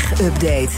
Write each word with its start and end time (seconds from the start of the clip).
tech-update. 0.00 0.68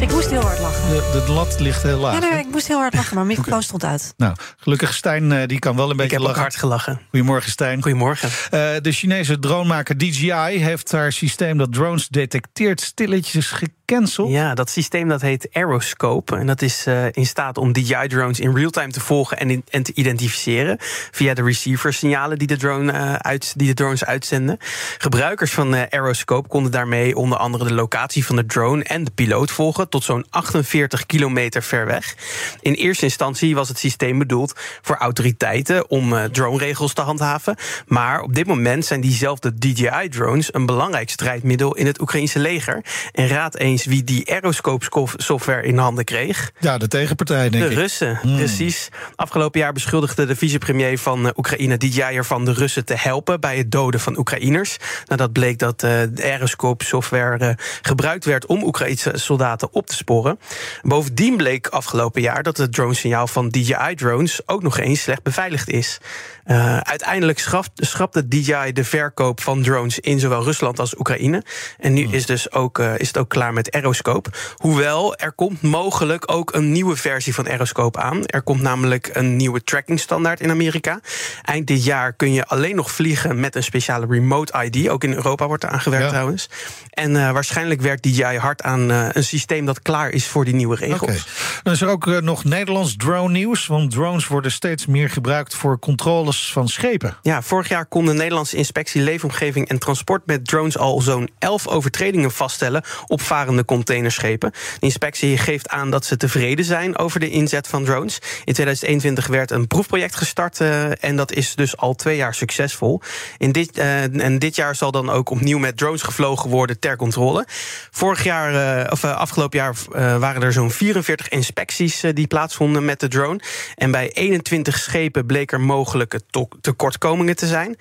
Ik 0.00 0.10
moest 0.12 0.30
heel 0.30 0.40
hard 0.40 0.58
lachen. 0.58 0.88
De, 0.90 1.22
de 1.26 1.32
lat 1.32 1.60
ligt 1.60 1.82
heel 1.82 1.98
laag. 1.98 2.12
Ja, 2.22 2.28
nee, 2.28 2.38
ik 2.38 2.50
moest 2.50 2.66
heel 2.68 2.78
hard 2.78 2.94
lachen, 2.94 3.14
maar 3.14 3.24
mijn 3.24 3.36
microfoon 3.38 3.62
stond 3.72 3.84
uit. 3.84 4.14
Nou, 4.16 4.34
gelukkig 4.56 4.94
Stijn, 4.94 5.32
eh, 5.32 5.46
die 5.48 5.58
kan 5.58 5.76
wel 5.76 5.84
een 5.84 5.90
Ik 5.90 5.96
beetje 5.96 6.12
heb 6.12 6.20
ook 6.20 6.26
lachen. 6.26 6.42
hard 6.42 6.56
gelachen. 6.56 7.00
Goedemorgen 7.10 7.50
Stijn. 7.50 7.82
Goedemorgen. 7.82 8.28
Eh, 8.28 8.60
de 8.82 8.92
Chinese 8.92 9.38
dronemaker 9.38 9.98
DJI 9.98 10.32
heeft 10.58 10.92
haar 10.92 11.12
systeem 11.12 11.58
dat 11.58 11.72
drones 11.72 12.08
detecteert 12.08 12.80
stilletjes 12.80 13.50
gecanceld. 13.50 14.30
Ja, 14.30 14.54
dat 14.54 14.70
systeem 14.70 15.08
dat 15.08 15.20
heet 15.20 15.48
Aeroscope. 15.52 16.36
En 16.36 16.46
dat 16.46 16.62
is 16.62 16.86
eh, 16.86 17.04
in 17.10 17.26
staat 17.26 17.58
om 17.58 17.72
DJI-drones 17.72 18.40
in 18.40 18.54
real-time 18.56 18.90
te 18.92 19.00
volgen 19.00 19.38
en, 19.38 19.50
in- 19.50 19.64
en 19.70 19.82
te 19.82 19.92
identificeren. 19.94 20.76
Via 21.10 21.34
de 21.34 21.42
receiver-signalen 21.42 22.38
die, 22.38 22.46
de 22.46 22.56
drone, 22.56 22.92
eh, 22.92 23.14
uit, 23.14 23.52
die 23.56 23.68
de 23.68 23.74
drones 23.74 24.04
uitzenden. 24.04 24.58
Gebruikers 24.98 25.52
van 25.52 25.74
eh, 25.74 25.82
Aeroscope 25.90 26.48
konden 26.48 26.72
daarmee 26.72 27.16
onder 27.16 27.38
andere 27.38 27.64
de 27.64 27.74
locatie 27.74 28.26
van 28.26 28.36
de 28.36 28.46
drone 28.54 28.84
en 28.84 29.04
de 29.04 29.10
piloot 29.10 29.50
volgen. 29.50 29.88
tot 29.88 30.04
zo'n 30.04 30.26
48 30.30 31.06
kilometer 31.06 31.62
ver 31.62 31.86
weg. 31.86 32.14
In 32.60 32.72
eerste 32.72 33.04
instantie 33.04 33.54
was 33.54 33.68
het 33.68 33.78
systeem 33.78 34.18
bedoeld 34.18 34.52
voor 34.82 34.96
autoriteiten 34.96 35.90
om 35.90 36.12
eh, 36.14 36.24
drone-regels 36.24 36.92
te 36.92 37.00
handhaven. 37.00 37.56
Maar 37.86 38.20
op 38.20 38.34
dit 38.34 38.46
moment 38.46 38.84
zijn 38.84 39.00
diezelfde 39.00 39.58
DJI-drones 39.58 40.54
een 40.54 40.66
belangrijk 40.66 41.10
strijdmiddel 41.10 41.74
in 41.76 41.86
het 41.86 42.00
Oekraïnse 42.00 42.38
leger. 42.38 42.84
En 43.12 43.28
raad 43.28 43.56
eens 43.56 43.84
wie 43.84 44.04
die 44.04 44.30
Aeroscope-software 44.30 45.62
in 45.62 45.78
handen 45.78 46.04
kreeg. 46.04 46.50
Ja, 46.60 46.78
de 46.78 46.88
tegenpartij, 46.88 47.48
denk 47.50 47.64
De 47.64 47.70
ik. 47.70 47.76
Russen, 47.76 48.18
Hmm. 48.22 48.36
precies. 48.36 48.88
Afgelopen 49.14 49.60
jaar 49.60 49.72
beschuldigde 49.72 50.26
de 50.26 50.36
vicepremier 50.36 50.98
van 50.98 51.26
eh, 51.26 51.32
Oekraïne 51.36 51.76
DJI 51.76 52.00
ervan 52.00 52.44
de 52.44 52.52
Russen 52.52 52.84
te 52.84 52.94
helpen 52.96 53.40
bij 53.40 53.56
het 53.56 53.70
doden 53.70 54.00
van 54.00 54.18
Oekraïners. 54.18 54.76
Nadat 55.06 55.32
bleek 55.32 55.58
dat 55.58 55.82
eh, 55.82 55.90
de 56.12 56.22
Aeroscope-software 56.22 57.58
gebruikt 57.82 58.24
werd 58.24 58.43
om 58.46 58.62
Oekraïnse 58.62 59.12
soldaten 59.14 59.68
op 59.72 59.86
te 59.86 59.94
sporen. 59.94 60.38
Bovendien 60.82 61.36
bleek 61.36 61.66
afgelopen 61.66 62.22
jaar 62.22 62.42
dat 62.42 62.56
het 62.56 62.72
dronesignaal 62.72 63.26
van 63.26 63.48
DJI-drones 63.48 64.40
ook 64.46 64.62
nog 64.62 64.78
eens 64.78 65.02
slecht 65.02 65.22
beveiligd 65.22 65.68
is. 65.70 65.98
Eh, 66.44 66.76
uiteindelijk 66.78 67.38
schrapt, 67.38 67.70
schrapte 67.74 68.28
DJI 68.28 68.72
de 68.72 68.84
verkoop 68.84 69.40
van 69.40 69.62
drones 69.62 69.98
in 70.00 70.20
zowel 70.20 70.42
Rusland 70.44 70.78
als 70.78 70.98
Oekraïne. 70.98 71.42
En 71.78 71.92
nu 71.92 72.08
is, 72.10 72.26
dus 72.26 72.52
ook, 72.52 72.78
eh, 72.78 72.98
is 72.98 73.06
het 73.06 73.18
ook 73.18 73.28
klaar 73.28 73.52
met 73.52 73.72
Aeroscope. 73.72 74.30
Hoewel, 74.56 75.16
er 75.16 75.32
komt 75.32 75.62
mogelijk 75.62 76.32
ook 76.32 76.54
een 76.54 76.72
nieuwe 76.72 76.96
versie 76.96 77.34
van 77.34 77.48
Aeroscope 77.48 77.98
aan. 77.98 78.26
Er 78.26 78.42
komt 78.42 78.62
namelijk 78.62 79.10
een 79.12 79.36
nieuwe 79.36 79.62
tracking 79.62 80.00
standaard 80.00 80.40
in 80.40 80.50
Amerika. 80.50 81.00
Eind 81.42 81.66
dit 81.66 81.84
jaar 81.84 82.12
kun 82.12 82.32
je 82.32 82.46
alleen 82.46 82.76
nog 82.76 82.90
vliegen 82.90 83.40
met 83.40 83.54
een 83.56 83.62
speciale 83.62 84.06
remote 84.06 84.64
ID. 84.64 84.88
Ook 84.88 85.04
in 85.04 85.12
Europa 85.12 85.46
wordt 85.46 85.62
er 85.62 85.68
aan 85.70 85.80
gewerkt 85.80 86.04
Ja. 86.04 86.10
trouwens. 86.10 86.48
En 86.90 87.16
eh, 87.16 87.30
waarschijnlijk 87.32 87.80
werkt 87.80 88.02
DJI 88.02 88.33
hard 88.38 88.62
aan 88.62 88.90
eh, 88.90 89.08
een 89.12 89.24
systeem 89.24 89.66
dat 89.66 89.82
klaar 89.82 90.10
is 90.10 90.26
voor 90.26 90.44
die 90.44 90.54
nieuwe 90.54 90.76
regels. 90.76 91.00
Oké. 91.00 91.18
Dan 91.62 91.72
is 91.72 91.80
er 91.80 91.88
ook 91.88 92.06
eh, 92.06 92.18
nog 92.18 92.44
Nederlands 92.44 92.96
drone 92.96 93.32
nieuws. 93.32 93.66
Want 93.66 93.90
drones 93.90 94.26
worden 94.26 94.52
steeds 94.52 94.86
meer 94.86 95.10
gebruikt 95.10 95.54
voor 95.54 95.78
controles 95.78 96.52
van 96.52 96.68
schepen. 96.68 97.16
Ja, 97.22 97.42
vorig 97.42 97.68
jaar 97.68 97.86
kon 97.86 98.06
de 98.06 98.12
Nederlandse 98.12 98.56
inspectie 98.56 99.02
Leefomgeving 99.02 99.68
en 99.68 99.78
Transport 99.78 100.26
met 100.26 100.46
drones 100.46 100.78
al 100.78 101.00
zo'n 101.00 101.30
11 101.38 101.68
overtredingen 101.68 102.30
vaststellen 102.30 102.84
op 103.06 103.20
varende 103.20 103.64
containerschepen. 103.64 104.50
De 104.50 104.86
inspectie 104.86 105.38
geeft 105.38 105.68
aan 105.68 105.90
dat 105.90 106.04
ze 106.04 106.16
tevreden 106.16 106.64
zijn 106.64 106.98
over 106.98 107.20
de 107.20 107.30
inzet 107.30 107.68
van 107.68 107.84
drones. 107.84 108.18
In 108.44 108.52
2021 108.52 109.26
werd 109.26 109.50
een 109.50 109.66
proefproject 109.66 110.16
gestart 110.16 110.60
eh, 110.60 111.04
en 111.04 111.16
dat 111.16 111.32
is 111.32 111.54
dus 111.54 111.76
al 111.76 111.94
twee 111.94 112.16
jaar 112.16 112.34
succesvol. 112.34 113.00
In 113.38 113.52
dit, 113.52 113.78
en 113.78 114.38
dit 114.38 114.56
jaar 114.56 114.76
zal 114.76 114.90
dan 114.90 115.10
ook 115.10 115.30
opnieuw 115.30 115.58
met 115.58 115.76
drones 115.76 116.02
gevlogen 116.02 116.50
worden 116.50 116.78
ter 116.78 116.96
controle. 116.96 117.46
Vorig 117.90 118.23
jaar, 118.24 118.82
eh, 118.84 118.92
of 118.92 119.04
eh, 119.04 119.16
afgelopen 119.16 119.58
jaar, 119.58 119.74
eh, 119.92 120.16
waren 120.16 120.42
er 120.42 120.52
zo'n 120.52 120.70
44 120.70 121.28
inspecties 121.28 122.02
die 122.12 122.26
plaatsvonden 122.26 122.84
met 122.84 123.00
de 123.00 123.08
drone. 123.08 123.40
En 123.74 123.90
bij 123.90 124.10
21 124.12 124.78
schepen 124.78 125.26
bleek 125.26 125.52
er 125.52 125.60
mogelijke 125.60 126.20
tekortkomingen 126.60 127.36
te 127.36 127.46
zijn. 127.46 127.76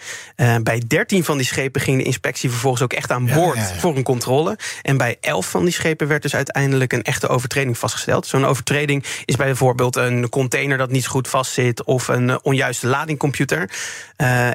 Bij 0.64 0.82
13 0.88 1.24
van 1.24 1.38
die 1.38 1.46
schepen 1.46 1.82
ging 1.82 1.98
de 1.98 2.04
inspectie 2.04 2.50
vervolgens 2.50 2.82
ook 2.82 2.94
echt 2.94 3.12
aan 3.12 3.26
boord 3.26 3.58
ja, 3.58 3.62
ja. 3.62 3.80
voor 3.80 3.96
een 3.96 4.04
controle. 4.04 4.58
En 4.82 4.98
bij 4.98 5.18
11 5.22 5.50
van 5.50 5.64
die 5.64 5.74
schepen 5.74 6.08
werd 6.08 6.22
dus 6.22 6.36
uiteindelijk 6.36 6.94
een 6.94 7.04
echte 7.04 7.28
overtreding 7.28 7.78
vastgesteld. 7.78 8.28
Zo'n 8.28 8.46
overtreding 8.46 9.06
is 9.26 9.36
bijvoorbeeld 9.36 9.96
een 9.96 10.30
container 10.30 10.78
dat 10.78 10.92
niet 10.92 11.08
goed 11.08 11.28
vastzit 11.28 11.84
of 11.84 12.08
een 12.08 12.44
onjuiste 12.44 12.88
ladingcomputer. 12.88 13.70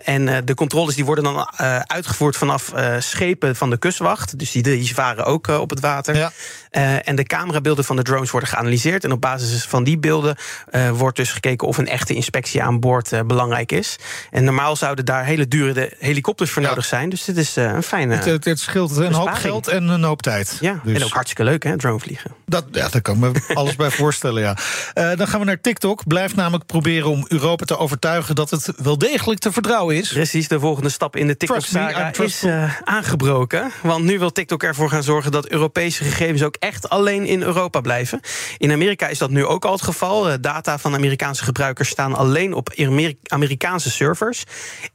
En 0.05 0.45
de 0.45 0.55
controles 0.55 0.95
die 0.95 1.05
worden 1.05 1.25
dan 1.25 1.49
uitgevoerd 1.87 2.37
vanaf 2.37 2.73
schepen 2.99 3.57
van 3.57 3.71
de 3.71 3.79
kustwacht. 3.79 4.39
Dus 4.39 4.51
die, 4.51 4.63
die 4.63 4.95
varen 4.95 5.25
ook 5.25 5.49
op 5.49 5.71
het 5.71 5.78
water. 5.81 6.17
Ja. 6.17 6.33
Eh, 6.71 7.09
en 7.09 7.17
de 7.17 7.23
camerabeelden 7.25 7.85
van 7.85 7.97
de 7.97 8.03
drones 8.03 8.31
worden 8.31 8.49
geanalyseerd. 8.49 9.05
En 9.05 9.13
op 9.13 9.21
basis 9.21 9.65
van 9.65 9.85
die 9.85 9.99
beelden 9.99 10.37
eh, 10.71 10.91
wordt 10.91 11.17
dus 11.17 11.33
gekeken 11.33 11.67
of 11.69 11.79
een 11.79 11.89
echte 11.89 12.15
inspectie 12.15 12.63
aan 12.63 12.81
boord 12.81 13.13
eh, 13.13 13.21
belangrijk 13.27 13.73
is. 13.73 13.97
En 14.31 14.45
normaal 14.45 14.77
zouden 14.77 15.05
daar 15.05 15.25
hele 15.25 15.49
dure 15.49 15.93
helikopters 15.99 16.51
voor 16.51 16.63
Ja. 16.63 16.69
nodig 16.69 16.85
zijn. 16.85 17.09
Dus 17.09 17.25
dit 17.25 17.37
is 17.37 17.57
een 17.57 17.83
fijne. 17.83 18.15
Het, 18.15 18.25
het, 18.25 18.45
het 18.45 18.61
scheelt 18.61 18.97
een 18.97 19.13
hoop 19.13 19.29
geld 19.33 19.69
en 19.69 19.89
een 19.89 20.03
hoop 20.03 20.23
tijd. 20.23 20.57
ja, 20.61 20.81
Dus 20.85 20.97
en 20.97 21.05
ook 21.05 21.13
hartstikke 21.13 21.45
leuk, 21.45 21.63
hè, 21.63 21.77
dronevliegen. 21.77 22.38
Dat, 22.49 22.65
ja, 22.73 22.89
daar 22.89 23.03
kan 23.03 23.15
ik 23.15 23.21
me 23.21 23.55
alles 23.55 23.77
bij 23.77 23.91
voorstellen, 23.91 24.43
ja. 24.43 24.57
Eh, 24.95 25.17
dan 25.17 25.29
gaan 25.29 25.41
we 25.41 25.47
naar 25.47 25.61
TikTok. 25.61 26.07
Blijft 26.07 26.37
namelijk 26.37 26.67
proberen 26.67 27.11
om 27.11 27.25
Europa 27.29 27.65
te 27.65 27.79
overtuigen... 27.79 28.35
dat 28.35 28.51
het 28.51 28.73
wel 28.77 28.99
degelijk 28.99 29.41
te 29.41 29.53
vertrouwen 29.53 29.97
is. 29.97 30.13
Precies, 30.13 30.49
de 30.49 30.61
volgende 30.61 30.89
stap 30.89 31.17
in 31.17 31.27
de 31.27 31.37
TikTok-saga 31.37 32.13
is 32.23 32.43
eh, 32.43 32.75
aangebroken. 32.85 33.73
Want 33.83 34.05
nu 34.05 34.19
wil 34.19 34.33
TikTok 34.33 34.63
ervoor 34.63 34.91
gaan 34.91 35.03
zorgen 35.03 35.31
dat 35.31 35.49
Europese 35.49 36.05
gegevens 36.05 36.43
ook 36.43 36.57
echt 36.59 36.89
alleen 36.89 37.27
in 37.27 37.43
Europa 37.43 37.81
blijven. 37.81 38.21
In 38.59 38.73
Amerika 38.73 39.09
is 39.09 39.19
dat 39.19 39.31
nu 39.31 39.45
ook 39.45 39.65
al 39.65 39.73
het 39.73 39.83
geval. 39.83 40.31
Eh, 40.31 40.35
Data 40.41 40.79
van 40.79 40.95
Amerikaanse 40.95 41.45
gebruikers 41.45 41.89
staan 41.89 42.15
alleen 42.15 42.53
op 42.53 42.73
Amer- 42.77 43.15
Amerikaanse 43.27 43.91
servers. 43.91 44.45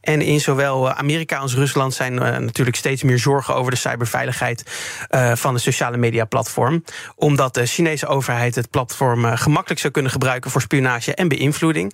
En 0.02 0.22
in 0.22 0.40
zowel 0.40 0.92
Amerika 0.92 1.38
als 1.38 1.56
Rusland 1.56 1.94
zijn 1.94 2.14
natuurlijk 2.14 2.78
steeds 2.78 3.04
meer 3.04 3.20
zorgen 3.20 3.56
over 3.56 3.72
de 3.72 3.78
cyberveiligheid 3.78 4.64
van 5.34 5.54
de 5.54 5.60
sociale 5.60 5.98
media 5.98 6.26
platform. 6.26 6.84
Omdat 7.16 7.43
de 7.52 7.66
Chinese 7.66 8.08
overheid 8.08 8.56
het 8.56 8.70
platform 8.70 9.26
eh, 9.26 9.38
gemakkelijk 9.38 9.80
zou 9.80 9.94
kunnen 9.94 10.12
gebruiken 10.12 10.52
voor 10.52 10.62
spionage 10.62 11.16
en 11.16 11.28
beïnvloeding. 11.28 11.94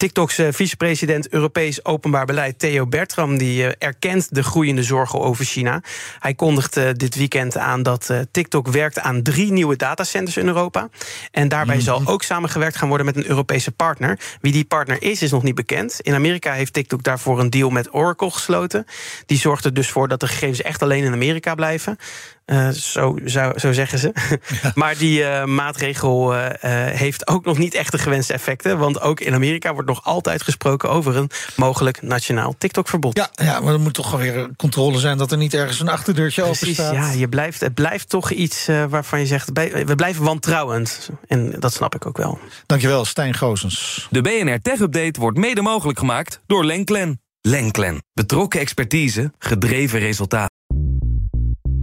TikToks 0.00 0.38
eh, 0.38 0.46
vicepresident 0.50 1.28
Europees 1.28 1.84
Openbaar 1.84 2.24
Beleid 2.24 2.58
Theo 2.58 2.86
Bertram 2.86 3.38
die 3.38 3.66
eh, 3.66 3.72
erkent 3.88 4.34
de 4.34 4.42
groeiende 4.42 4.82
zorgen 4.82 5.20
over 5.20 5.44
China. 5.44 5.82
Hij 6.18 6.34
kondigt 6.34 6.76
eh, 6.76 6.88
dit 6.92 7.14
weekend 7.14 7.56
aan 7.56 7.82
dat 7.82 8.10
TikTok 8.30 8.68
werkt 8.68 8.98
aan 8.98 9.22
drie 9.22 9.52
nieuwe 9.52 9.76
datacenters 9.76 10.36
in 10.36 10.46
Europa. 10.46 10.88
En 11.30 11.48
daarbij 11.48 11.80
zal 11.80 12.02
ook 12.04 12.22
samengewerkt 12.22 12.76
gaan 12.76 12.88
worden 12.88 13.06
met 13.06 13.16
een 13.16 13.28
Europese 13.28 13.70
partner. 13.70 14.18
Wie 14.40 14.52
die 14.52 14.64
partner 14.64 15.02
is, 15.02 15.22
is 15.22 15.30
nog 15.30 15.42
niet 15.42 15.54
bekend. 15.54 16.00
In 16.00 16.14
Amerika 16.14 16.52
heeft 16.52 16.72
TikTok 16.72 17.02
daarvoor 17.02 17.40
een 17.40 17.50
deal 17.50 17.70
met 17.70 17.94
Oracle 17.94 18.30
gesloten. 18.30 18.86
Die 19.26 19.38
zorgt 19.38 19.64
er 19.64 19.74
dus 19.74 19.90
voor 19.90 20.08
dat 20.08 20.20
de 20.20 20.26
gegevens 20.26 20.62
echt 20.62 20.82
alleen 20.82 21.04
in 21.04 21.12
Amerika 21.12 21.54
blijven. 21.54 21.96
Zo, 22.72 23.18
zo, 23.24 23.52
zo 23.56 23.72
zeggen 23.72 23.98
ze. 23.98 24.12
maar 24.74 24.89
die 24.98 25.24
eh, 25.24 25.44
maatregel 25.44 26.34
eh, 26.34 26.46
eh, 26.88 26.96
heeft 26.96 27.26
ook 27.26 27.44
nog 27.44 27.58
niet 27.58 27.74
echt 27.74 27.92
de 27.92 27.98
gewenste 27.98 28.32
effecten. 28.32 28.78
Want 28.78 29.00
ook 29.00 29.20
in 29.20 29.34
Amerika 29.34 29.72
wordt 29.72 29.88
nog 29.88 30.04
altijd 30.04 30.42
gesproken 30.42 30.90
over 30.90 31.16
een 31.16 31.30
mogelijk 31.56 32.02
nationaal 32.02 32.54
TikTok-verbod. 32.58 33.16
Ja, 33.16 33.44
ja, 33.44 33.60
maar 33.60 33.72
er 33.72 33.80
moet 33.80 33.94
toch 33.94 34.10
wel 34.10 34.20
weer 34.20 34.48
controle 34.56 34.98
zijn... 34.98 35.18
dat 35.18 35.32
er 35.32 35.38
niet 35.38 35.54
ergens 35.54 35.80
een 35.80 35.88
achterdeurtje 35.88 36.42
open 36.42 36.58
Precies, 36.58 36.76
staat. 36.76 36.94
ja, 36.94 37.10
je 37.10 37.28
blijft, 37.28 37.60
het 37.60 37.74
blijft 37.74 38.08
toch 38.08 38.30
iets 38.30 38.66
waarvan 38.88 39.20
je 39.20 39.26
zegt... 39.26 39.50
we 39.84 39.94
blijven 39.96 40.24
wantrouwend. 40.24 41.10
En 41.26 41.54
dat 41.58 41.72
snap 41.72 41.94
ik 41.94 42.06
ook 42.06 42.16
wel. 42.16 42.38
Dankjewel, 42.66 43.04
Stijn 43.04 43.34
Goosens. 43.34 44.08
De 44.10 44.20
BNR 44.20 44.60
Tech 44.60 44.80
Update 44.80 45.20
wordt 45.20 45.38
mede 45.38 45.62
mogelijk 45.62 45.98
gemaakt 45.98 46.40
door 46.46 46.64
Lenklen. 46.64 47.20
Lenklen. 47.40 48.02
Betrokken 48.12 48.60
expertise, 48.60 49.32
gedreven 49.38 49.98
resultaat. 49.98 50.50